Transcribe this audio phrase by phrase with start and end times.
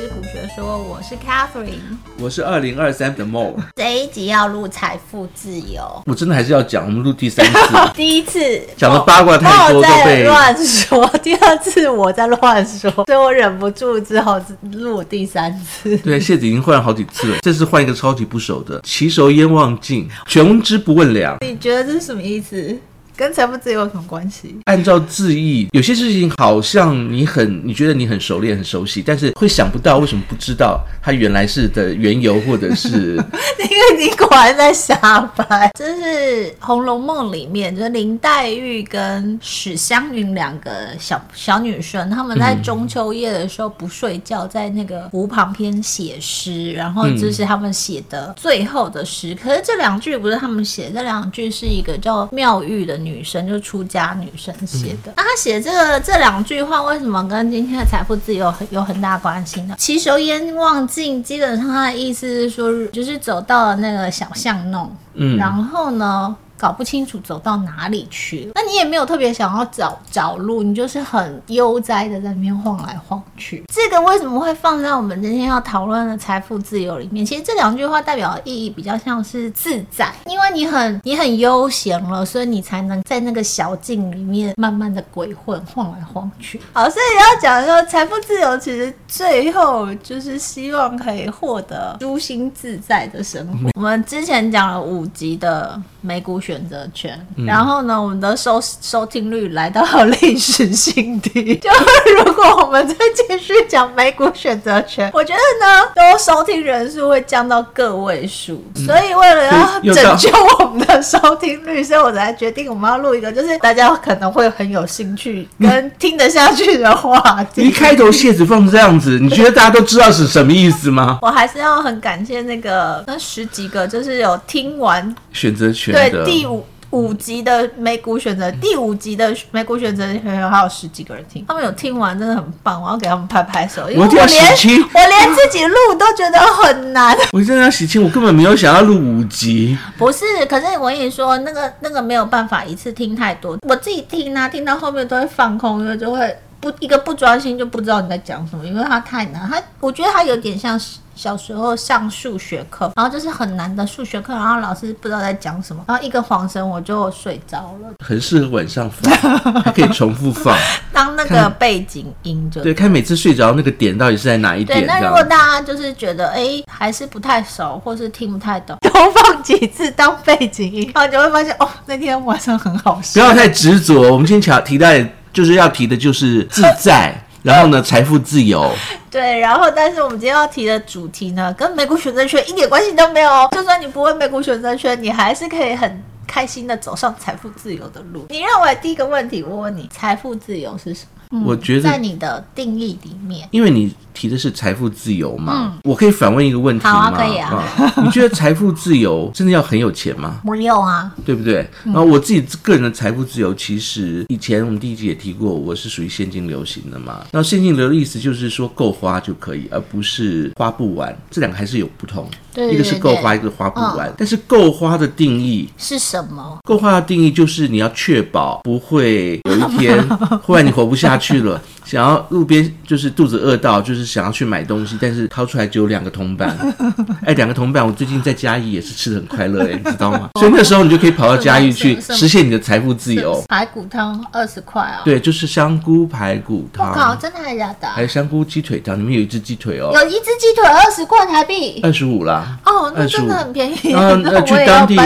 [0.00, 3.54] 是古学说，我是 Catherine，我是二零二三的 Mo。
[3.76, 7.60] 这一集要录财富自由，我真的还是要讲，我们录第三次，
[7.94, 8.40] 第一次
[8.78, 14.40] 讲的八卦太多都被乱说，第二次我在乱说，所以我忍不住之后
[14.72, 15.94] 录第三次。
[15.98, 21.36] 对，谢子已经换了好几次了，这次换一个超级不熟的，其熟烟忘尽，全知不问良。
[21.42, 22.74] 你觉得这是什么意思？
[23.20, 24.56] 跟财富自由有什么关系？
[24.64, 33.16] 按照字义，有些事情好像你很，你觉得你很熟练、很熟悉，但是会想不到为什么不知道它原来是的缘由，或者是
[33.60, 34.96] 因为你果然在瞎
[35.36, 35.70] 掰。
[35.74, 49.34] 这是《红楼梦》里面，就是林黛玉跟史湘云两个小小女生，她们在中秋夜的时候不睡觉，在那个湖旁边写诗，然后这是他们写的最后的诗。
[49.34, 53.09] 可是这两句不是他们写，这两句是一个叫妙玉的女。
[53.10, 55.12] 女生就是出家女生写的。
[55.16, 59.74] 那她写这个这两句话，为什么跟今天的财富自由很有很大关系呢？
[59.78, 73.64] 其实烟望尽，基本上他的意思是说，就是走到了那个小巷弄，嗯，然后呢，搞不清楚走到哪里去了，那你也没有特别想要找找路，你就是很悠哉的在那边晃来晃去。
[73.74, 77.26] 这个为什么会放在我们今天要讨论的财富自由里面？
[77.26, 86.60] 其实这两句话代表的意义比较像是自在，因为你很你很悠闲了，所以你才能在那个小径里面慢慢的鬼混，晃来晃去。
[86.72, 93.70] 好，所以要讲说财富自由，其实最后就是希望可以获得舒心自在的生活。
[93.74, 101.56] 我们之前讲了五集的美股选择权，然后呢，我们的收收听率来到了历史新低。
[101.58, 108.62] 就是如果我们再继续讲美股选择权，我觉得呢，都收听人数会降到个位数。
[108.74, 109.46] 所以为了
[109.82, 117.62] 要拯救我们的收听率，所以我才决定我们要录一个，就是大家可能会很有兴趣跟听得下去的话题。
[117.62, 121.18] 一开头谢子凤这样子，你觉得大家都知道是什么意思吗？
[121.22, 126.64] 我还是要很感谢那个那十几个，就是有听完选择权对第五。
[126.90, 133.88] 五集的美股选择，第五集的美股选择权还有十几个人听，他们有听完，真的很棒，我要给他们拍拍手。
[133.90, 137.16] 因为我连我连自己录都觉得很难。
[137.32, 139.78] 我真的要洗清，我根本没有想要录五集。
[139.96, 149.48] 不是，可是我跟你说，那个那个没有办法一次听太多，我自己听啊，听到后面都会放空，因为就会不一个不专心，就不知道你在讲什么，因为它太难。
[149.48, 150.80] 它我觉得它有点像。
[151.16, 157.90] 小时候上数学课，然后就是很难的数学课，然后老师不知道在讲什么，然后一个晃神我就睡着了。
[158.02, 159.12] 很适合晚上放，
[159.60, 160.56] 还可以重复放，
[160.94, 164.78] 当那个背景音就对，对，看每次睡着那个点到底是在哪一点。
[164.80, 173.20] 对，那如果大家就是觉得哎还是不太熟，或是听不太懂， 多放几次当背景音，然后你就会发现哦，那天晚上很好睡。
[173.20, 174.88] 不要太执着，我们今天提到
[175.32, 177.14] 就是要提的就是自在。
[177.42, 178.70] 然后呢，财富自由。
[179.10, 183.48] 对，然后但是我们今天要提的主题呢，跟美股选择权一点关系都没有哦。
[183.52, 188.26] 就算你不会美股选择权，你还是可以很开心的走上财富自由的路。
[188.28, 191.19] 你认为第一个问题，我问你，财富自由是什么？
[191.30, 196.92] 嗯、我觉得在你的定义里面，因为你提的是财富自由嘛，嗯、我可以反问一个问题吗？
[196.92, 197.92] 好啊，可以啊。
[197.96, 200.40] 嗯、你觉得财富自由真的要很有钱吗？
[200.44, 201.68] 不用啊，对不对？
[201.84, 207.24] 然后我自己个人的财富自由，其实以前我们第一集也提过，我是属于现金流型的嘛。
[207.32, 211.16] 那现金流的意思就是说够花就可以，而不是花不完。
[211.30, 212.28] 这两个还是有不同。
[212.52, 214.08] 对，对，对，对，一个是够花，一个花不完。
[214.08, 216.58] 嗯、但是够花的定义是什么？
[216.64, 220.02] 够花的定义就是你要确保不会有一天
[220.42, 221.40] 忽然你活不下去。
[221.42, 226.56] 了， 想要路边就是肚子饿到，就是想要去买东西，但是掏出来只有两个铜板。
[227.24, 230.30] 哎，两个铜板，我最近在嘉义也是吃的很快乐，哎， 你知道吗？
[230.40, 233.42] 所以那时候你就可以跑到嘉义去实现你的财富自由。
[233.48, 235.02] 排骨汤二十块啊？
[235.04, 236.88] 对，就是香菇排骨汤。
[236.88, 237.88] 我靠，真的还是假的？
[237.88, 239.90] 还有香菇鸡腿汤，里面有一只鸡腿哦。
[239.94, 241.80] 有一只鸡腿二十块台币？
[241.82, 242.58] 二十五啦。
[242.64, 243.90] 哦，那真的很便宜。
[243.90, 244.96] 然后那去当地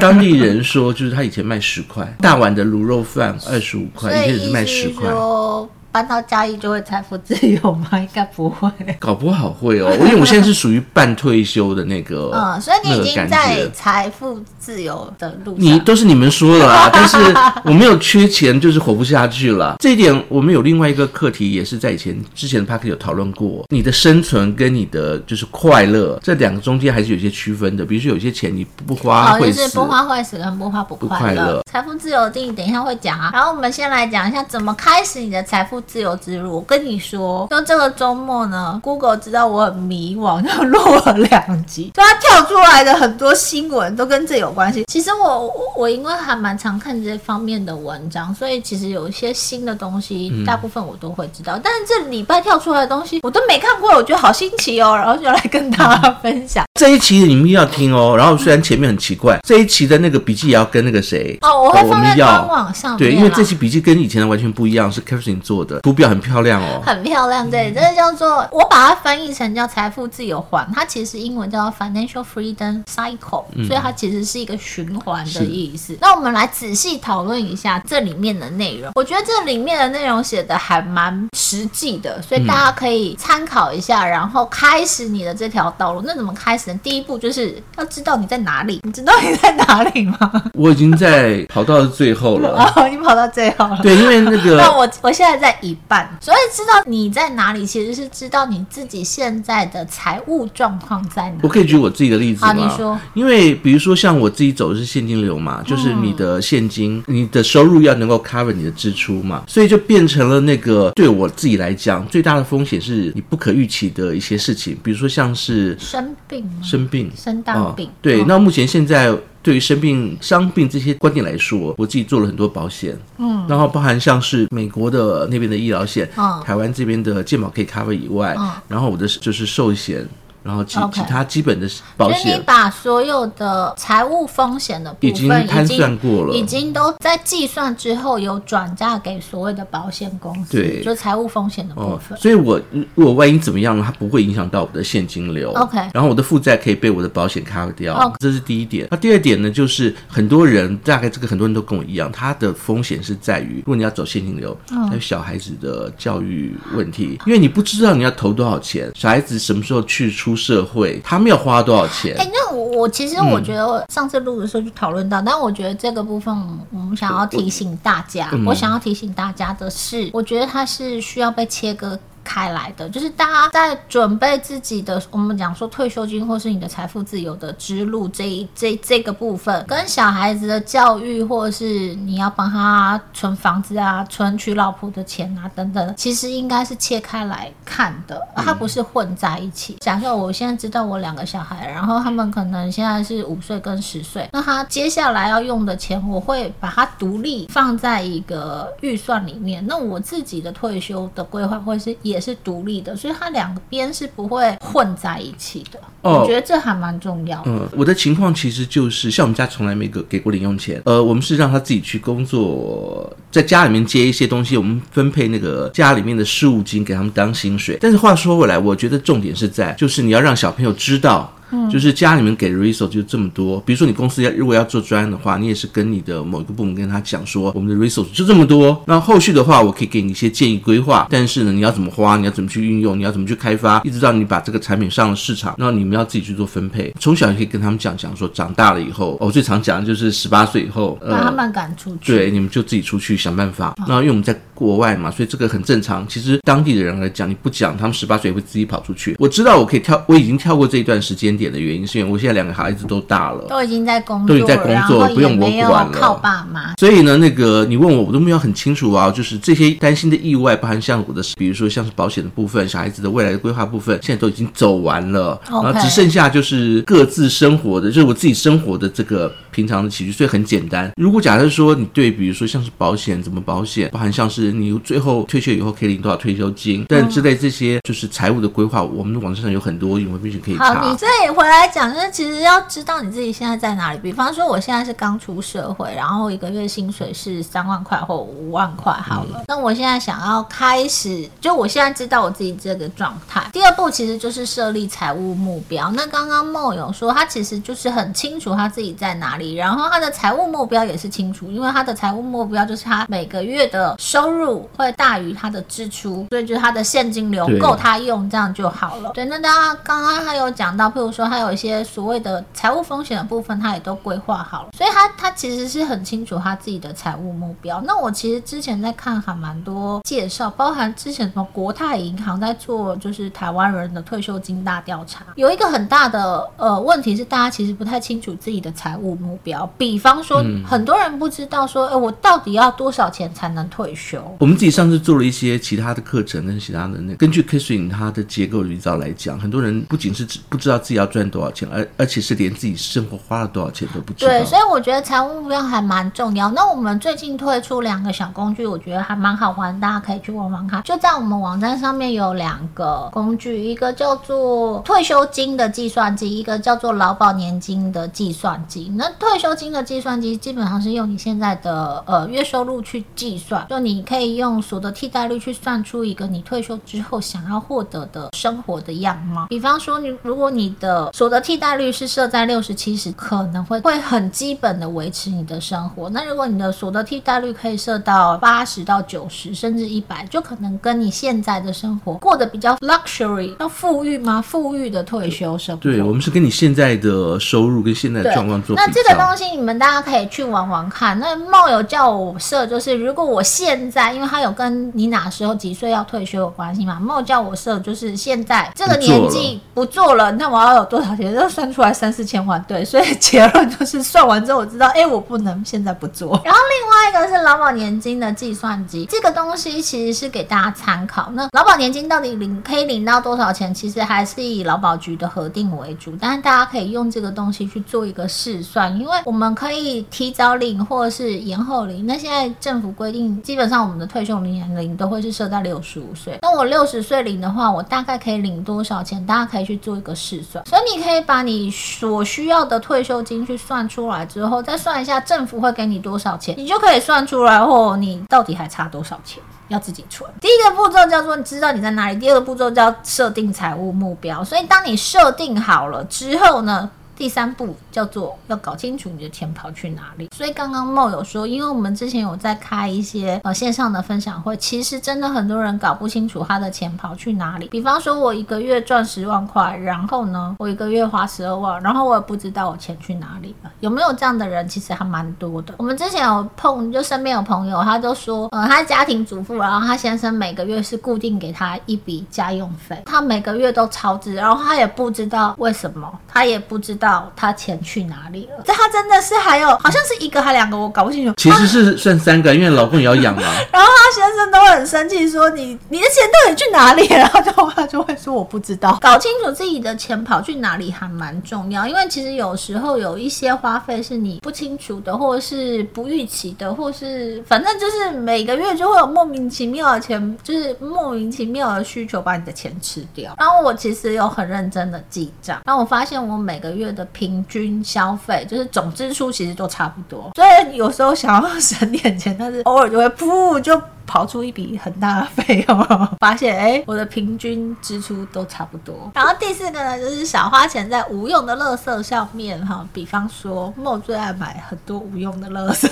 [0.00, 5.08] 当地人说，就是他以前卖十块大碗的卤肉饭，二十五块，以前是卖十块。
[5.48, 5.75] Oh.
[5.96, 7.88] 搬到嘉义就会财富自由吗？
[7.94, 9.90] 应该不会，搞不好会哦。
[9.98, 15.64] 因为我现在是属于半退休的那个， 嗯，所以你已经在财富自由的路上。
[15.64, 17.16] 你都是你们说的啦，但是
[17.64, 19.76] 我没有缺钱，就是活不下去了。
[19.78, 23.64] 这一点我们有另外一个课题，也是在以前之前的 Podcast 有讨论过。
[23.70, 27.86] 你的生存跟你的就是快乐这两个中间还是有些区分的。
[27.86, 31.62] 比如说有些钱你不花会死，就是不花会死跟不花不快乐。
[31.72, 33.30] 财富自由的定义等一下会讲啊。
[33.32, 35.82] 然后我们先来讲一下怎么开始你的财富。
[35.86, 36.56] 自由之路。
[36.56, 44.84] 我跟你说，就这个周末呢，Google 知道我很迷惘， 就录了两集，就它跳出来的很多新闻都跟这有关系。
[44.86, 51.56] 其实我我因为还蛮常看这方面的文章，所以其实有一些新的东西，大部分我都会知道。
[51.56, 56.64] 嗯、但是这礼拜跳出来的东西我都没看过，我觉得好新奇哦，然后就来跟大家分享。
[56.78, 62.98] 这一期你们要听哦，然后虽然前面很奇怪，这一期的那个笔记也要跟那个谁哦，我会放在官网上面。
[62.98, 67.48] 对，因为这期笔记跟以前的完全不一样，是 Katherine 做的，图表很漂亮哦，很漂亮。
[67.50, 75.96] 对，这个叫做我把它翻译成叫财富自由环，它其实英文叫做 Financial Freedom Cycle，所以它其实是一个循环的意思。
[76.00, 78.90] 那我们来仔细讨论一下这里面的内容。
[78.94, 86.02] 我觉得这里面的内容写的还蛮实际的，所以大家可以参考一下，然后开始你的这条道路。
[86.04, 86.80] 那怎么开始呢？
[86.82, 88.80] 第一步就是要知道你在哪里。
[88.82, 90.18] 你知道你在哪里吗？
[90.54, 92.56] 我已经在跑到最后了。
[92.76, 93.78] 哦，你跑到最后了。
[93.82, 101.38] 对，因为那个 那我我现在在一半，所以知道你在哪里，其实是知道你自己现在的财务状况在哪里。
[101.42, 102.54] 我可以举我自己的例子吗？
[102.54, 102.98] 好，你说。
[103.14, 116.48] 因为比如说像我自己走的是现金流嘛，就是你的现金、嗯、你的收入要能够 cover 你的支出嘛，所以就变成了那个对我自己来讲最大的风险是你不可预期的一些事情，比如说像是生病？
[116.62, 117.88] 生病，生大病。
[117.88, 119.14] 哦、对、哦，那目前现在。
[119.46, 130.04] 对于生病、伤病这些观点来说，我自己做了很多保险，嗯，然后包含像是美国的那边的医疗险，嗯，台湾这边的健保可以 cover 以外，嗯，然后我的就是寿险。
[130.46, 142.16] 然后其其他基本的保险，所以你把所有的财务风险的部分已经摊算过了，已经都在计算之后有转嫁给所谓的保险公司，对，就财务风险的部分。
[142.16, 142.60] 哦、所以我
[142.94, 143.82] 如果万一怎么样呢？
[143.84, 145.52] 它不会影响到我的现金流。
[145.52, 148.14] OK，然后我的负债可以被我的保险 cover 掉，okay.
[148.20, 148.86] 这是第一点。
[148.90, 154.56] 那第二点呢，就是很多人大概这个很多人都跟我一样，他的风险是在于，如果你要走现金流，
[154.88, 162.14] 还有小孩子的教育问题，因为你不知道你要投多少钱，小孩子什么时候去出社会，他们要花多少钱？
[162.18, 166.32] 哎、欸，那我我其实我觉得我上次录的时候就讨论到、嗯，但我觉得这个部分
[166.70, 171.98] 我们想要提醒大家，我想要提醒大家的是，我觉得它是需要被切割。
[172.26, 189.76] 开来的就是大家在准备自己的，我们讲说退休金或是你的财富自由的之路这一这这个部分，跟小孩子的教育，或者是你要帮他存房子啊、存娶老婆的钱啊等等，其实应该是切开来看的，它不是混在一起。
[189.80, 199.64] 假设我现在知道我两个小孩，然后他们可能现在是五岁跟十岁，那他接下来要用的钱，我会把它独立放在一个预算里面。
[199.68, 202.15] 那我自己的退休的规划会是也。
[202.16, 205.78] 也是独立的，所以它两边是不会混在一起的。
[206.06, 207.50] 哦，我觉得这还蛮重要的。
[207.50, 210.80] 嗯，我的情况其实就是，像我们家从来没给给过零用钱。
[210.84, 217.76] 呃，我们是让他自己去工作，在家里面接一些东西，我们分配那个家里面的事务金给他们当薪水。
[217.80, 221.32] 但是话说回来，我觉得重点是在，就是你要让小朋友知道。
[221.52, 223.60] 嗯，就是家里面给的 resource 就这么多。
[223.60, 228.82] 比如说你公司要如果要做专案的话，你也是跟你的某一个部门跟他讲说，我们的 resource 就这么多。
[228.84, 231.06] 那后续的话，我可以给你一些建议规划。
[231.08, 236.92] 但是呢，你要怎么花，你要怎么去运用，你要怎么去开发，一直到你把这个产品上了市场，那你们要自己去做分配。
[237.00, 242.12] 从小也可以跟他们讲讲说，长大了以后，我最常讲的就是十八岁以后，把他们赶出去。
[242.12, 243.74] 对，你们就自己出去想办法。
[243.88, 246.06] 那因为我们在国外嘛，所以这个很正常。
[246.06, 249.16] 其实当地的人来讲，你不讲，他们十八岁也会自己跑出去。
[249.18, 252.16] 我知道我可以跳，我已经跳过这一段时间点的原因，是因为我。
[252.16, 256.74] 现在两个孩子都大了，都已经在工作，都已经在工作，不用我管了，靠爸妈。
[256.76, 259.10] 所以呢，那个你问我，我都没有很清楚啊。
[259.10, 270.92] 就是这些担心的意外，包含像我的，比如说像是保险的部分，小孩子的未来的规划部分，现在都已经走完了.然后只只剩下就是各自生活的，就是我自己生活的这个平常的起居，所以很简单。
[270.96, 280.74] 如果假设说你对，比如说像是保险怎么保险，包含像是你最后退休以后可以领多少退休金，但之类这些就是财务的规划，我们的网站上有很多，因为必须可以查。
[280.74, 283.98] 好，你这里回来讲，就是其实要知道你自己现在在哪里。
[284.02, 289.44] 比方说，我现在是刚出社会，然后一个月薪水是三万块或五万块，好了、嗯。
[289.48, 293.48] 那我现在想要开始，就我现在知道我自己这个状态。
[293.52, 295.90] 第二步其实就是设立财务目标。
[295.92, 309.10] 那刚刚梦有说，他其实就是很清楚他自己在哪里，然后他的财务目标也是清楚，因为他的财务目标就是他每个月的收入会大于他的支出，所以就是他的现金流够他用，这样就好了。
[309.14, 317.80] 对，那大家刚刚他有讲到，譬如说他有一些所谓的财务风险的部分，他也都规划好了，所以他他其实是很清楚他自己的财务目标。
[317.86, 329.68] 那我其实之前在看还蛮多介绍，包含之前什么国泰银行在做就是台湾人的退休金大调查，有一个很大的呃问题是，大家其实不太清楚自己的财务目目标。
[329.76, 334.22] 比方说，嗯、很多人不知道说，哎，我到底要多少钱才能退休？
[334.38, 344.30] 我们自己上次做了一些其他的课程跟其他的那，根据 Katherine 它的结构里造来讲，很多人不仅是不知道自己要赚多少钱，而而且是连自己生活花了多少钱都不知道。
[344.30, 346.50] 对，所以我觉得财务目标还蛮重要。
[346.50, 350.82] 那我们最近推出两个小工具，我觉得还蛮好玩，大家可以去玩玩看。
[350.82, 358.92] 就在我们网站上面有两个工具，一个叫做退休金的计算机，一个叫做劳保年金的计算机。
[358.96, 369.46] 那退休金的计算机基本上是用你现在的呃月收入去计算，就你可以用所得替代率去算出一个你退休之后想要获得的生活的样貌。
[369.48, 376.08] 比方说，你如果你的所得替代率是设在六十七十，可能会会很基本的维持你的生活。
[376.10, 384.42] 那如果你的所得替代率可以设到八十到九十，甚至一百，就可能跟你现在的生活过得比较 luxury，要富裕吗？
[384.42, 385.82] 富裕的退休生活。
[385.82, 388.76] 对，我们是跟你现在的收入跟现在的状况做。
[388.76, 391.18] 那这个东西你们大家可以去玩玩看。
[391.18, 401.34] 那梦有叫我设，就是如果我现在，因为他有跟你哪时候几岁要退休有关系嘛，梦叫我设就是现在这个年纪不做了，那我要有多少钱？
[401.34, 402.62] 就算出来三四千万。
[402.66, 406.40] 对，所以结论就是算完之后我知道，哎，我不能现在不做。
[406.44, 411.30] 然后另外一个是劳保年金的计算机，这个东西其实是给大家参考。
[411.34, 413.72] 那劳保年金到底领可以领到多少钱？
[413.74, 422.06] 其实还是以劳保局的核定为主，但是大家可以用这个东西去做一个试算，因为我们可以提早领或者是延后领。
[422.06, 426.38] 那现在政府规定，基本上我们的退休年龄都会是设在六十五岁。
[426.42, 429.24] 那我六十岁领的话，我大概可以领多少钱？
[429.26, 430.64] 大家可以去做一个试算。
[430.66, 439.42] 所以你可以把你所需要的退休金去算出来之后，再算一下政府会给你多少钱，你就可以算出来哦你到底还差多少钱。
[439.68, 440.30] 要自己存。
[440.40, 444.44] 第一个步骤叫做你知道你在哪里，第二个步骤叫设定财务目标。
[444.44, 450.28] 所以当你设定好了之后呢，第三步叫做要搞清楚你的钱跑去哪里。
[450.36, 457.68] 所以刚刚梦有说，因为我们之前有在开一些呃线上的分享会，其实真的很多人搞不清楚他的钱跑去哪里。
[457.68, 463.70] 比方说，我一个月赚十万块，然后呢，我一个月花十二万，然后我也不知道我钱去哪里了。
[463.80, 464.68] 有没有这样的人？
[464.68, 465.74] 其实还蛮多的。
[465.78, 477.05] 我们之前有碰，就身边有朋友，他就说，呃，他家庭主妇，然后他先生每个月是固定给他一笔家用费，他每个月都超支，然后他也不知道为什么，他也不知道。
[477.34, 478.62] 他钱去哪里了？
[478.64, 481.34] 这他真的是还有，好像是一个还两个，我搞不清楚。
[481.36, 483.42] 其实是算三个，因为老公也要养嘛。
[483.72, 487.18] 然后他先生都很生气，说你你的钱到底去哪里了？
[487.18, 488.98] 然后就他就会说我不知道。
[489.00, 503.34] 搞清楚自己的钱跑去哪里还蛮重要，因为其实有时候有一些花费是你不清楚的，或者是不预期的，或是反正就是每个月就会有莫名其妙的钱，就是莫名其妙的需求把你的钱吃掉。
[503.38, 513.78] 然后我其实有很认真的记账，然后我发现我每个月的平平均消费就是总支出其实都差不多，所以有时候想要 省点钱，但是偶尔就会噗就。
[514.08, 515.86] 跑出一笔很大的费用，
[516.20, 519.10] 发现哎，我的平均支出都差不多。
[519.12, 525.88] 然后第四个呢，就是少花钱在无用的垃圾上面哈，比方说，梦最爱买很多无用的垃圾，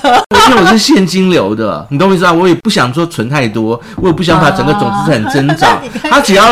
[0.48, 2.32] 因为我是现金流的，你懂我意思啊？
[2.32, 5.82] 我也不想说存太多，我也不想把整个总资产增长。
[6.08, 6.44] 他只要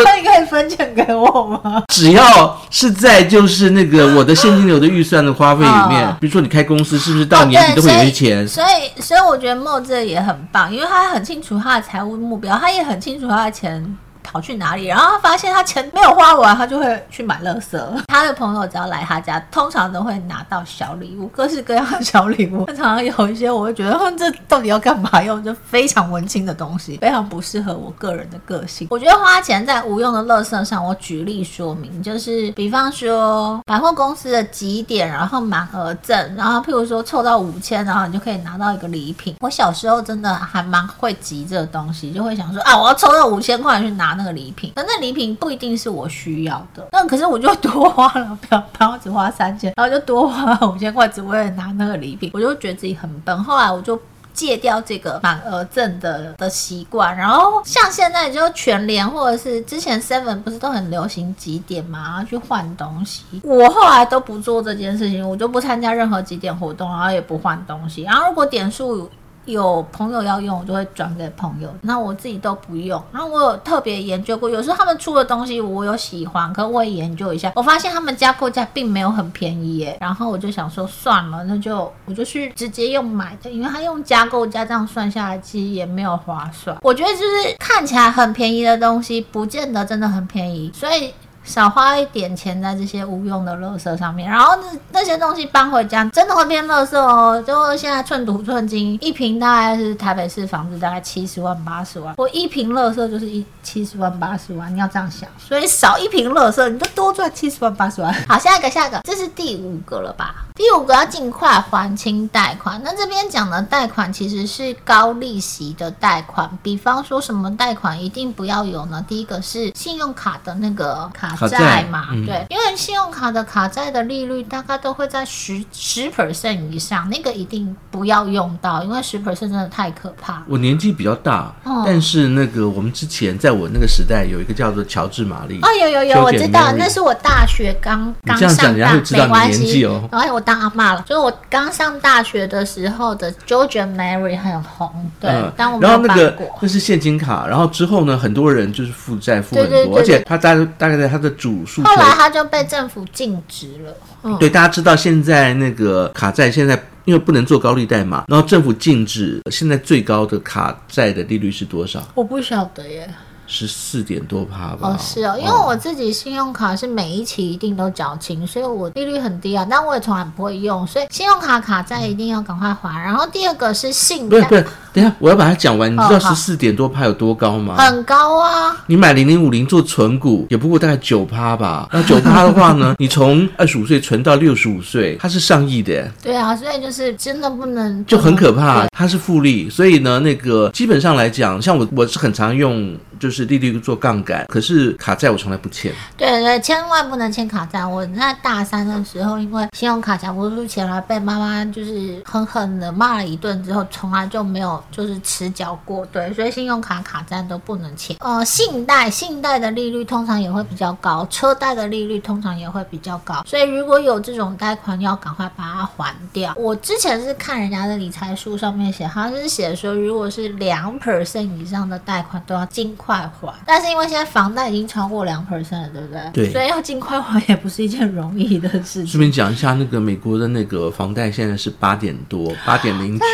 [0.43, 1.83] 以分钱给我吗？
[1.95, 8.47] 只要是在就是那个我的现金流的预算的花费里面，比如说你开公司，是不是到年底都会有些钱？
[8.47, 11.53] 所以，所以我觉得莫这也很棒，因为他很清楚。
[11.63, 17.93] 他的财务目标，他也很清楚他的钱跑去哪里，然后他发现他钱没有花完，他就会去买乐色。
[18.09, 22.64] 他的朋友只要来他家，通常都会拿到小礼物，各式各样的小礼物。
[22.67, 25.43] 常常有一些我会觉得，哼，这到底要干嘛用？
[25.43, 28.87] 就非常文青的东西，非常不适合我个人的个性。
[28.91, 39.35] 我觉得花钱在无用的乐色上，我举例说明，就是比方说百货公司的集点，然后满额赠，然后譬如说凑到五千，然后你就可以拿到一个礼品。
[39.41, 44.12] 我小时候真的还蛮会集这个东西，就会想说啊，我要凑到五千块去拿。
[44.14, 53.45] 那个礼品，但那礼品不一定是我需要的，那可是我就多花了，不要，然后只花三千，然后就多花了五千块，只为了拿那个礼品，我就觉得自己很笨。
[53.45, 54.00] 后来我就
[54.33, 69.11] 戒掉这个满额赠的的习惯，然后像现在就全联或者是之前 Seven 不是都很流行集点嘛，然后去换东西，我后来都不做这件事情，我就不参加任何集点活动，然后也不换东西，然后如果点数。
[69.45, 71.69] 有朋友要用，我就会转给朋友。
[71.83, 73.03] 那我自己都不用。
[73.13, 79.97] 然后我有特别研究过，有时候他们出的东西我有喜欢，可我也研究一下，我发现他们加购价并没有很便宜耶。
[80.01, 86.77] 然后我就想说算了，那就我就去直接用买的，因为他用加购价这样算下来，其实也没有划算。
[86.83, 90.71] 我觉得就是看起来很便宜的东西，不见得真的很便宜。
[90.75, 91.13] 所以。
[91.45, 97.43] 少花一点钱在这些无用的垃圾上面，然后那那些东西搬回家真的会变垃圾哦。
[97.45, 108.13] 就现在寸土寸金，一平大概是台北市房子大概七十万八十万，我一平垃圾就是一七十万八十万，你要这样想，所以少一坪垃圾你就多赚七十万八十万。
[108.29, 110.47] 好，下一个下一个，这是第五个了吧？
[110.55, 112.81] 第五个要尽快还清贷款。
[112.85, 119.05] 那这边讲的贷款其实是高利息的贷款，比方说什么贷款一定不要有呢？
[119.09, 121.32] 第一个是信用卡的那个卡。
[121.37, 130.43] 卡债嘛，嗯、对，因为信用卡的卡债的利率大概都会在十十 percent 以上，那个一定不要用到，因为十 percent 真的太可怕。
[130.47, 135.59] 我年纪比较大，嗯、但是那个我们之前在我那个时代有一个叫做乔治玛丽。
[135.62, 140.07] 哦，有有有，我知道，那是我大学刚刚上大，没关系哦。
[140.12, 146.17] 然后我当阿妈了，就是我刚上大学的时候的 George Mary 很红，对，嗯、但我没有办过。
[146.17, 151.22] 然后那个那是现金卡，然后之后呢，很多人就是负债负很多，对对对对，而且他大大概在他。
[151.23, 153.95] 的主诉求，后来他就被政府禁止了。
[154.25, 156.75] 嗯、对，大家知道现在那个卡债，现在
[157.05, 159.41] 因为不能做高利贷嘛，然后政府禁止。
[159.50, 162.02] 现在最高的卡债的利率是多少？
[162.14, 163.09] 我不晓得耶。
[163.45, 164.88] 十四点多趴吧。
[164.88, 169.67] 哦，是哦，因为我自己信用卡是每一期一定都缴清，所以我利率很低啊。
[169.69, 173.02] 但我也从来不会用，所以信用卡卡债一定要赶快还。
[173.02, 175.93] 然后第二个是信贷，不是不是，等下我要把它讲完。
[175.93, 177.77] 你知道十四点多趴有多高吗？
[177.77, 178.77] 很高啊！
[178.87, 181.89] 你买零零五零做存股也不过大概九趴吧。
[181.93, 186.11] 那九趴的话呢， 你从二十五岁存到六十五岁，它是上亿的。
[186.23, 189.69] 对啊，所以就是真的不能就很可怕，它是复利。
[189.71, 192.97] 所以呢，那个基本上来讲，像我我是很常用。
[193.21, 195.93] 就是利率做杠杆，可是卡债我从来不欠。
[196.17, 197.87] 对对，千万不能欠卡债。
[197.87, 206.05] 我在大三的时候，因为信用卡缴不出钱来，被妈妈就是狠狠的骂了一顿之后，从来就没有就是迟缴过。
[206.07, 208.17] 对，所以信用卡卡债都不能欠。
[208.21, 213.43] 呃，信贷信贷的利率通常也会比较高，车贷的利率通常也会比较高。
[213.47, 216.53] 所以如果有这种贷款，要赶快把它还掉。
[216.57, 223.31] 我之前是看人家的理财书上面写，好像是写说，如果是两 percent 以上的贷款，都要尽快。
[223.41, 226.31] 还，但是因为现在房贷已经超过两 percent 了，对不对？
[226.33, 229.07] 对，所以要尽快还也不是一件容易的事情。
[229.07, 233.25] 顺便讲一下，那个美国的那个房贷现在是八点多，八点零九。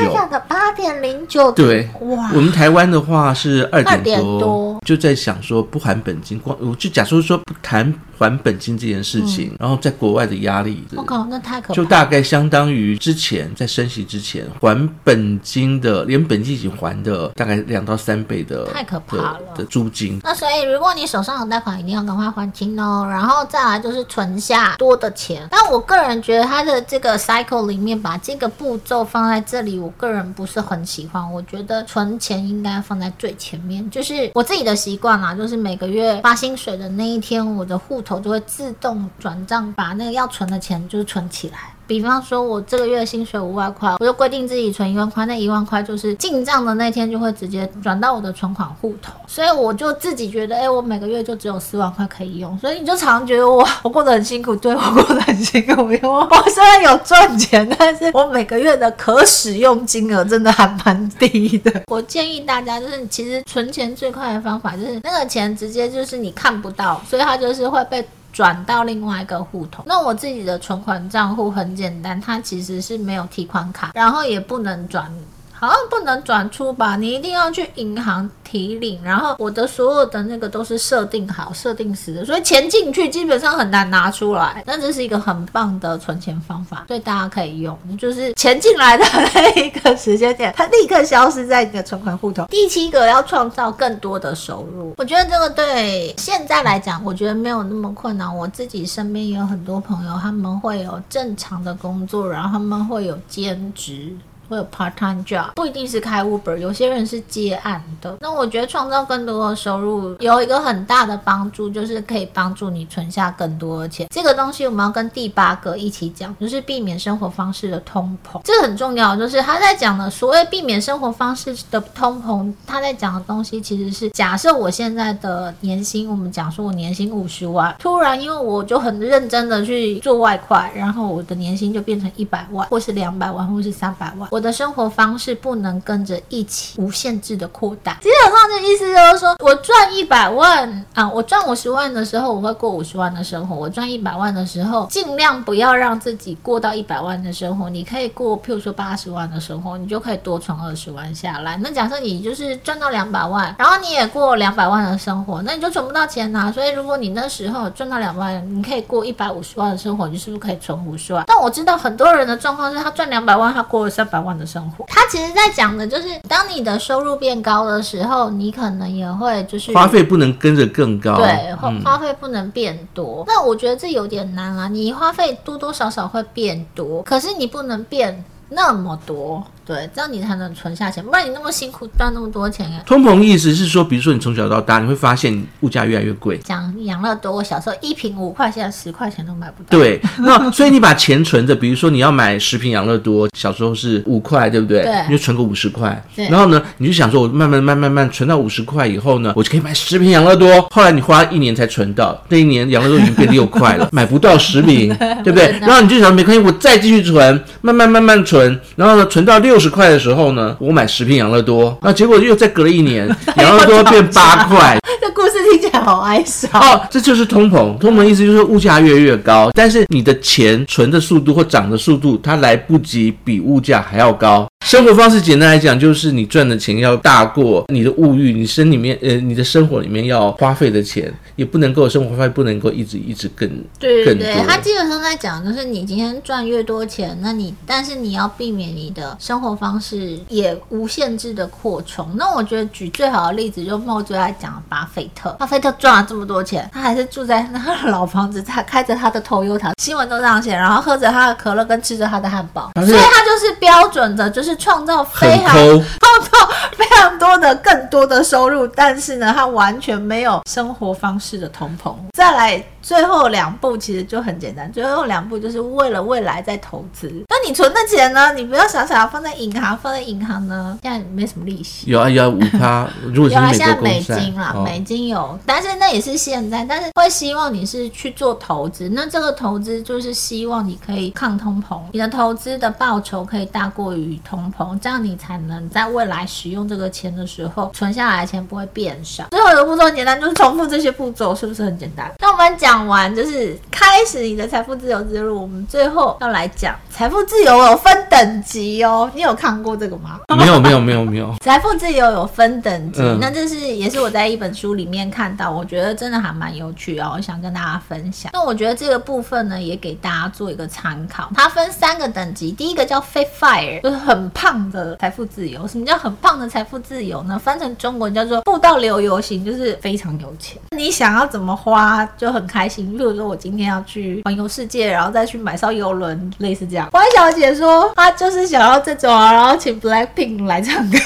[0.46, 1.37] 八点零九？
[1.52, 2.30] 对，哇。
[2.34, 7.92] 我们台湾的话是二点多，就在想说不还本金，光我就假设说不谈。
[8.18, 11.74] 还本金这件事情，嗯、然后在国外的压力，我靠，那太可怕。
[11.74, 20.20] 就大概相当于之前在升息之前还本金的，连本金已经还的大概两到三倍的，太可怕了的，的租金。
[20.24, 23.06] 那所以，如果你手上有贷款，一定要赶快还清哦。
[23.08, 25.46] 然后再来就是存下多的钱。
[25.50, 31.32] 但我个人觉得，他的这个 cycle 里面把这个步骤放在这里，我个人不是很喜欢。
[31.32, 41.74] 我觉得存钱应该放在最前面，就是我自己的习惯啦，就是每个月发薪水的那一天，我的户头就会自动转账，把那个要存的钱就是存起来。
[41.88, 61.72] 比方说，我这个月薪水五万块，我就规定自己存一万块，那一万块就是进账的那天就会直接转到我的存款户头，所以我就自己觉得，哎、欸，我每个月就只有四万块可以用，所以你就常觉得我我过得很辛苦，对，我过得很辛苦，因为我虽然有赚钱，但是我每个月的可使用金额真的还蛮低的。
[61.90, 68.06] 我建议大家，就是其实存钱最快的方法就是那个钱直接就是你看不到，所以它就是会被。
[68.32, 69.82] 转到另外一个户头。
[69.86, 75.12] 那我自己的存款账户很简单，它其实是没有提款卡，然后也不能转。
[75.58, 76.96] 好像不能转出吧？
[76.96, 84.62] 你一定要去银行提领，然后我的所有的那个都是设定好、设定死的，所以钱进去基本上很难拿出来。
[84.66, 87.76] 那这是一个很棒的存钱方法，所以大家可以用。
[87.98, 92.46] 就是钱进来的那一个时间点，它立刻消失在你的存款户头。
[92.50, 98.34] 第七个要创造更多的收入，我觉得这个对现在来讲，我觉得没有那么困难。
[98.34, 104.14] 我自己身边也有很多朋友，他们会有正常的工作，然后他们会有兼职。
[104.48, 108.16] 会有 part time job，不一定是开 Uber，有些人是接案的。
[108.20, 114.08] 那我觉得创造更多的收入有一个很大的帮助，就是可以帮助你存下更多的钱。
[114.10, 118.40] 这个东西我们要跟第八个一起讲，就是避免生活方式的通膨。
[118.44, 134.28] 这个很重要，就是他在讲的所谓避免生活方式的通膨，他在讲的东西其实是假设我现在的年薪，我们讲说我年薪五十万，突然因为我就很认真的去做外快，然后我的年薪就变成一百万，或是两百万，或是三百万。
[134.38, 137.94] 我的生活方式不能跟着一起无限制的扩大。
[137.94, 147.68] 基本上的意思就是说，我赚一百万啊，我赚五十万的时候，我会过五十万的生活；我赚一百万的时候，尽量不要让自己过到一百万的生活。
[147.68, 151.56] 你可以过，譬如说八十万的生活，你就可以多存二十万下来。
[151.56, 156.52] 那假设你就是赚到两百万，然后你也过两百万的生活，那你就存不到钱呐、啊。
[156.52, 161.24] 所以如果你那时候赚到两百万，你可以过一百五十万的生活，你是不是可以存五十万？
[161.26, 164.84] 但我知道很多人的状况是他赚两百万，他过了三百万的生活。
[164.88, 173.22] 他其实在讲的就是，当你的收入变高的时候，你可能也会就是花费不能跟着更高，对，花花费不能变多。
[173.22, 179.44] 嗯、那我觉得这有点难啊，你花费多多少少会变多，可是你不能变那么多。
[179.68, 182.80] 对，这样你才能存下钱，不然你那么辛苦赚那么多钱呀。
[182.86, 186.38] 通膨意思是说，比如说你从小到大，你会发现物价越来越贵。
[186.38, 189.68] 讲养乐多，我小时候一瓶五块，现在十块钱都买不到。
[189.68, 194.82] 对，那所以你把钱存着，比如说你要买十瓶养乐多，小时候是五块，对不对？
[194.84, 194.94] 对。
[195.10, 196.02] 你就存个五十块。
[196.16, 196.26] 对。
[196.30, 200.66] 然后呢，你就想说，我慢慢慢慢慢存到五十块以后呢，我就可以买十瓶养乐多。
[200.70, 205.54] 后来你花一年才存到，那一年养乐多已经变六块了， 买不到十瓶，对不对？
[205.60, 210.56] 然后你就想没关系，我再继续存，慢慢慢慢存，然后呢，存到六十块的时候呢。
[210.58, 214.78] 我买十瓶养乐多，那结果又再隔了一年， 养乐多变八块。
[215.00, 216.80] 这故事听起来好哀伤哦。
[216.90, 224.46] 这就是通膨，通膨意思就是物价越来越高，但是你的钱存的速度或涨的速度，它来不及比物价还要高。
[224.66, 234.34] 生活方式简单来讲，就是你赚的钱要大过你的物欲，你身里面呃，你的生活里面要花费的钱也不能够，生活费不能够一直一直更对对对。
[234.46, 242.08] 他基本上在讲，就是你今天赚越多钱，那你但是你要避免你的生活方式也无限制的扩充。
[242.16, 245.30] 那我觉得举最好的例子，就我最爱讲的巴菲特。
[245.38, 254.58] 巴菲特赚了这么多钱，他还是住在那个老房子，他开着他的 Toyota，新闻都这样写，然后喝着他的可乐跟吃着他的汉堡，所以他就是标准的，就是。
[254.58, 261.94] 创造非常 创造非常多的更多的收入，但是呢，他完全没有生活方式的通膨。
[262.12, 262.62] 再来。
[262.80, 267.22] 最后两步其实就很简单，最后两步就是为了未来在投资。
[267.28, 268.32] 那你存的钱呢？
[268.32, 271.90] 你不要想想要放在银行，放在银行呢，现在没什么利息。
[271.90, 272.88] 有啊，有五趴。
[273.12, 276.64] 如果有啊，现在美金啦，哦、美金有，但是那也是现在。
[276.64, 289.24] 但是会希望你是去做投资，那这个投资就是希望你可以抗通膨，你的投资的报酬可以大过于通膨，这样你才能在未来使用这个钱的时候，存下来的钱不会变少。
[289.30, 292.08] 最后一个步骤很简单，就是重复这些步骤，是不是很简单？
[292.20, 292.68] 那我们讲。
[292.68, 295.40] 讲完就是开始你的财富自由之路。
[295.40, 299.10] 我们最后要来讲财富自由有分等级哦。
[299.18, 300.20] 你有看过这个吗？
[300.28, 301.34] 没有，没有，没有，没有。
[301.42, 308.30] 财富自由有分等级，嗯、那这是也是我在一本书里面看到，我觉得真的还蛮有趣哦，我想跟大家分享。
[308.32, 311.28] 那我觉得这个部分呢，也给大家做一个参考。
[311.34, 315.66] 它分三个等级，第一个叫 Fit Fire，就是很胖的财富自由。
[315.66, 317.36] 什么叫很胖的财富自由呢？
[317.36, 320.62] 翻成中文叫做富到流油型，就是非常有钱。
[320.76, 322.96] 你想要怎么花就很开心。
[322.96, 326.88] 比如说我今天要去环游世界，然后再去买艘游轮，类似这样。
[326.92, 330.98] 关小姐说她就是想要这种啊，然后请 Blackpink 来唱歌，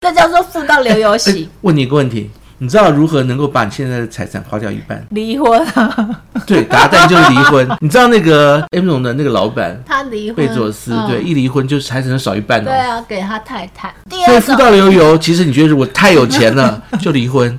[0.00, 1.48] 这叫做富到流油型。
[1.62, 2.30] 问你一个问题。
[2.64, 5.06] 你知道如何能够把你现在的财产花掉一半？
[5.10, 6.22] 离婚啊！
[6.46, 7.68] 对，答案就是离婚。
[7.78, 12.70] 你知道那个 Amazon 的那个老板，他离婚，贝佐斯，对，一离婚就财产少一半了。
[12.70, 13.94] 对啊，给他太太。
[14.24, 17.58] 所以富到流油，其实你觉得我太有钱了， 就离婚。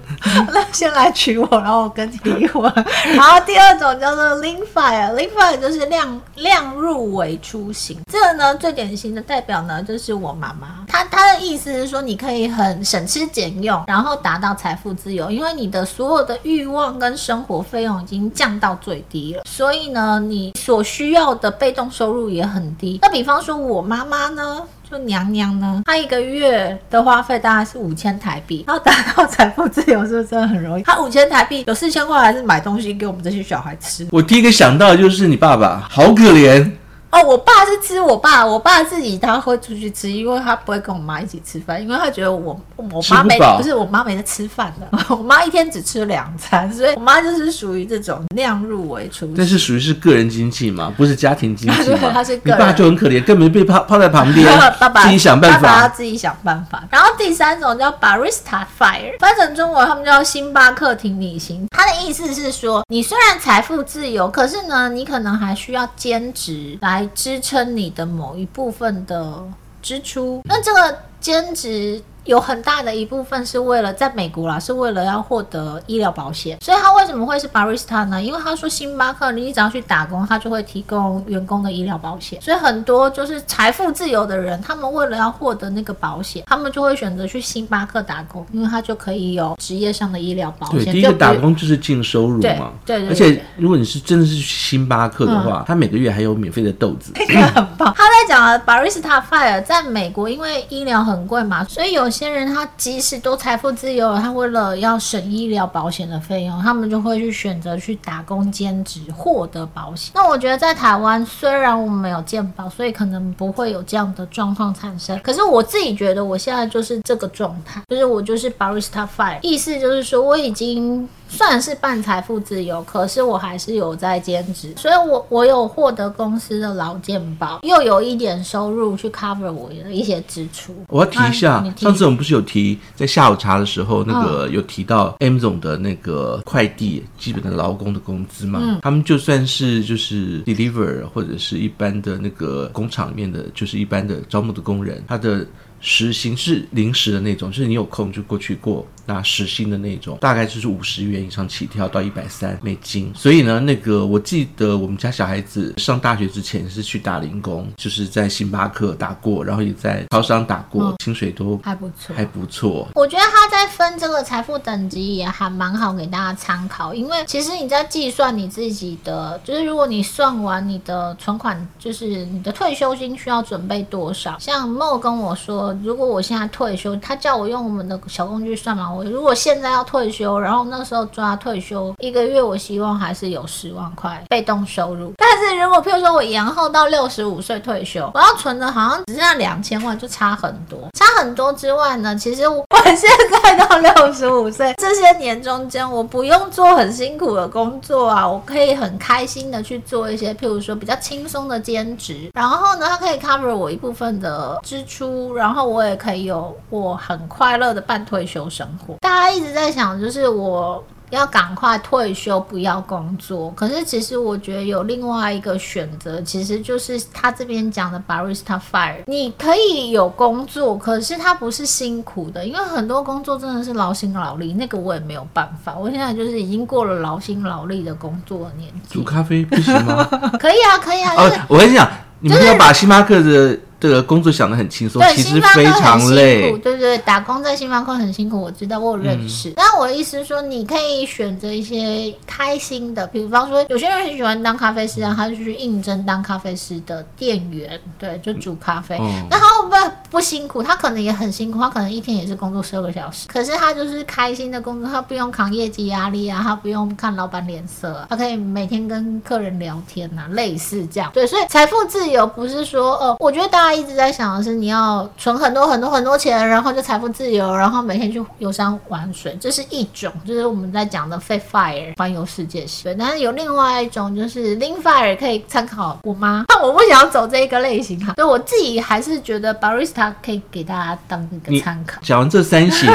[0.51, 2.63] 那先来娶我，然后我跟你离婚。
[3.13, 7.99] 然后第二种叫做 Lean Fire，Lean Fire 就是量量入为出型。
[8.11, 10.83] 这个呢，最典型的代表呢，就是我妈妈。
[10.87, 14.94] 她她的意思是说，你可以很省吃俭用，然后达到财富。
[14.95, 22.99] 自由，因为你的所有的欲望跟生活费用已经降到最低了，所以呢，你所需要的被动收入也很低。
[23.01, 30.83] 那比方说，我妈妈呢，就娘娘呢，她一个月的花费大概是五千台币，要达到财富自由是不是真的很容易？
[30.83, 34.07] 她五千台币有四千块，还是买东西给我们这些小孩吃？
[34.11, 36.71] 我第一个想到的就是你爸爸，好可怜。
[37.15, 49.33] 哦，我爸是吃我爸，我爸自己他会出去吃，因为他不会跟我妈一起吃饭，因为他觉得我我妈没不，不是我妈没在吃饭的，我妈一天只吃两餐，所以我妈就是属于这种量入为出。
[49.37, 52.11] 但是属于是个人经济嘛，不是家庭经济嘛。
[52.11, 54.45] 他是个人，你爸就很可怜，根本被泡泡在旁边，
[54.77, 56.83] 爸爸自己想办法，爸爸要自己想办法。
[56.91, 61.65] 然后第三种叫 Barista Fire，翻成中文他们叫星巴克挺你行。
[61.71, 67.85] 他的意思是说，你虽然财富自由，可是呢，你可能还需要兼职来支撑你。
[67.95, 69.41] 的某一部分的
[69.81, 76.57] 支出，那这个兼职有很大的一部分是为了在美国啦，是为了要获得医疗保险。
[76.61, 78.21] 所以他为什么会是 barista 呢？
[78.21, 82.41] 因为他说星巴克，你只要去打工，他就会提供员工的医疗保险。
[82.41, 90.85] 所以很多就是财富自由的人，他们为了要获得那个保险，他们就会选择去星巴克打工，因为他就可以有职业上的医疗保险。
[90.85, 92.71] 对，第一个打工就是净收入嘛。
[92.85, 97.93] 对对，对，而且如果你是真的是去星巴克的话，嗯、他每个月还有免费的豆子， 这个很棒。
[97.95, 110.11] 他在讲啊 barista fire 在美国，因为医疗很贵嘛，所以有些人他即使都财富自由了，他为了要省医疗保险的费用，他们就会去选择去打工兼职获得保险。
[110.15, 115.19] 那我觉得在台湾，虽然我们没有健保，所以可能不会有这样的状况产生。
[115.19, 121.07] 可是我自己觉得，我现在就是这个状态，就是我就是 barista fire，意思就是说我已经。
[121.27, 130.73] 算是半财富自由，可是我还是有在兼职，所以我我有获得公司的劳健保，又有一点收入去 cover 我的一些支出。
[130.87, 138.59] 我要提一下，啊、上次我们不是有提在下午茶的时候，那个有提到 M 总的那个快递基本的劳工的工资嘛？
[138.61, 145.45] 嗯，他们就算是就是 deliver 或者是一般的那个工厂里面的，就是一般的招募的工人，他的。
[145.85, 153.13] 时薪是临时的那种，就是你有空就过去过，那时薪的那种，大概就是五十元以上起跳到一百三美金。
[153.13, 162.87] 所以呢，那个我记得我们家小孩子上大学之前是去打零工，就是在星巴克打过，然后也在超商打过，嗯、薪水都还不错，还不错。
[162.95, 175.74] 我觉得他在分这个财富等级也还蛮好给大家参考，因为其实你在计算你自己的，就是如果你算完你的存款，就是你的退休金需要准备多少，像 Mo 跟我说。
[175.83, 178.91] 如果我现在退休，他叫我用我们的小工具算嘛。
[178.91, 185.13] 我如果现在要退休，然后那时候抓退休一个月，我希望还是有十万块被动收入。
[185.17, 190.79] 但是如果譬如说我延后到六十五岁退休，我要存的好像只剩下两千万，就差很多。
[190.93, 193.09] 差很多之外呢，其实我现
[193.43, 205.54] 在到六十五岁这些年中间，我不用做很辛苦的工作啊，我可以很开心的去做一些譬如说比较轻松的兼职，然后呢，它可以 cover 我一部分的支出，然后。
[205.63, 208.95] 我也可以有我很快乐的半退休生活。
[209.01, 213.51] 大家一直在想，就是我要赶快退休，不要工作。
[213.51, 219.03] 可是其实我觉得有另外一个选择，其实就是他这边讲的 barista fire。
[219.05, 225.75] 你可以有工作，可是它不是辛苦的，因为很多工作真的是劳心劳力，那个我也没有办法。
[225.77, 228.95] 我现在就是已经过了劳心劳力的工作的年纪。
[228.95, 230.03] 煮咖啡不行吗？
[230.39, 231.15] 可以啊，可以啊。
[231.15, 231.87] 就是、哦，我跟你讲，
[232.19, 233.57] 你们要把星巴克的。
[233.85, 236.41] 这个工作想的很轻松，其实非常累。
[236.53, 239.53] 对对对，打工在星巴克很辛苦，我知道，我有认识。
[239.55, 248.97] 那、嗯、我的意思是说，你可以选择一些开心的，比方说，有些人很喜欢当咖啡师啊，他就去应征当咖啡师的店员，对，就煮咖啡。
[248.99, 250.63] 嗯、那他会不会不辛苦？
[250.63, 261.11] 他可能也很辛苦，他可能一天也是工作十二个小时，可是他就是开心的工作，他不用扛业绩压力啊，他不用看老板脸色、啊，他可以每天跟客人聊天呐、啊，类似这样。
[261.13, 263.74] 对，所以财富自由不是说，哦、呃，我觉得大家。
[263.75, 272.83] 一直在想的是，你要存很多很多很多钱，然后就财富自由，然后每天去游山玩水，这是一种，就是我们在讲的 Fat Fire 环游世界型。
[272.85, 276.45] 对，但是有另外一种，就是 Lean Fire 可以参考我妈。
[276.49, 281.99] 但我不想走这一个类型哈，所以我自己还是觉得 Barista 可以给大家当一个参考。
[282.01, 282.89] 讲完这三型，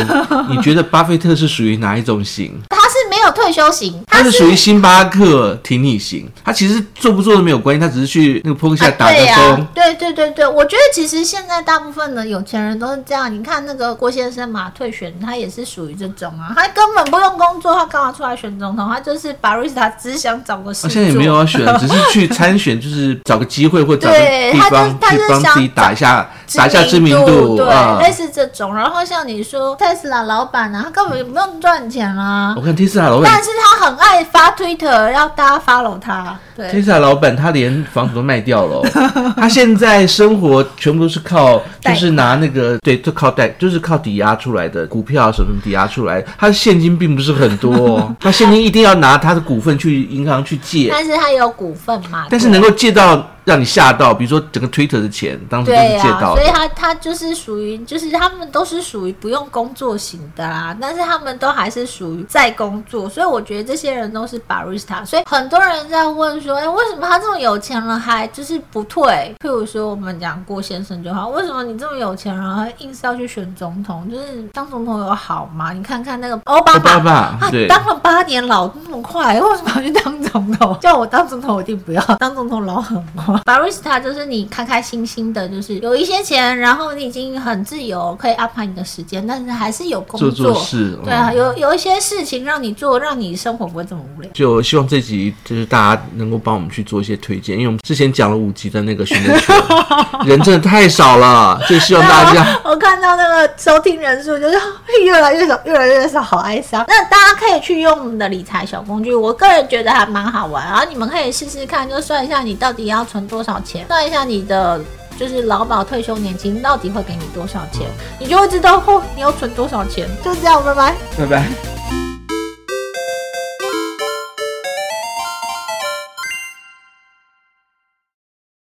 [0.48, 2.58] 你觉得巴菲特是属于哪一种型？
[3.20, 6.28] 有退休型，他是属于星巴克挺你型。
[6.44, 9.66] 他其实做不做都没有关系，他只是去那个扑克下打个工。
[9.74, 13.32] 对对对对，我觉得其实现在大部分的有钱人都是这样。
[13.32, 18.88] 你看那个郭先生嘛，退选他也是属于这种啊，他根本不用工作，他干嘛出来选总统？
[18.88, 20.88] 他就是 Barista 只想找个事。
[20.88, 27.66] 现在也没有要选， 只是去参选，就是找个机会或找个地方去帮自己打一下打一下知名度，对，
[28.02, 28.74] 类似这种。
[28.74, 32.54] 然后像你说特斯拉老板啊，他根本就不用赚钱啊。
[32.56, 36.38] 我看特斯拉老板，但是他很爱发 Twitter，要大家 follow 他。
[36.56, 38.82] 对，特斯拉老板他连房子都卖掉了，
[39.36, 53.24] 他现在生活全部都是靠，就是拿那个对，就靠贷，就是靠抵押出来的股票什么抵押出来，他的现金并不是很多， 他现金一定要拿他的股份去银行去借，但是他有股份嘛，但是能够借到。
[53.50, 56.40] 让你吓到，比如说整个 Twitter 的钱，当时就是借到的。
[56.40, 65.04] 所以他他就是属于，就是他们都是属于不用工作型的啦，但是他们都还是属于在工作，所以我觉得这些人都是 barista。
[65.04, 69.34] 所以很多人在问说，哎，为什么他这么有钱了还就是不退？
[69.40, 74.08] 譬如说我们讲郭先生就好，为什么你这么有钱了还硬是要去选总统？
[74.08, 75.72] 就是当总统有好吗？
[75.72, 80.78] 你看看那个奥巴马，他当了八年老那么快，为什么要去当总统？
[80.80, 83.39] 叫我当总统我一定不要，当总统老很快。
[83.44, 94.30] Barista 就是你开开心心的，就是有一些钱，然后你已经很自由，可以安排你的时间，但是还是有工作，做做事，对啊，有有一些事情让你做，让你生活不会这么无聊。
[94.32, 99.54] 就希望这集就是大家能够帮我们去做一些推荐，因为我们之前讲了五集的那个训练群，
[100.26, 102.60] 人真的太少了，就希望大家。
[102.64, 104.56] 我看到那个收听人数就是
[105.04, 106.84] 越来越少，越来越少，好哀伤。
[106.88, 114.80] 那大家可以去用我们的理财小工具，我个人觉得还蛮好玩，然后你们可以试试看，就算一下你到底要多少钱，算一下你的
[115.18, 117.86] 就是劳保退休年金到底会给你多少钱，
[118.18, 120.08] 你就会知道哦，你要存多少钱。
[120.24, 122.09] 就这样，拜拜，拜拜。